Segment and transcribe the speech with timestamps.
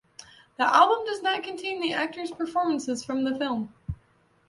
[0.57, 3.71] The album does not contain the actors' performances from the film.